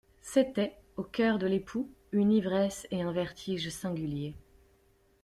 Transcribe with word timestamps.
C'était, 0.23 0.75
au 0.97 1.03
cœur 1.03 1.37
de 1.37 1.45
l'époux, 1.45 1.87
une 2.11 2.31
ivresse 2.31 2.87
et 2.89 3.03
un 3.03 3.11
vertige 3.11 3.69
singuliers. 3.69 4.33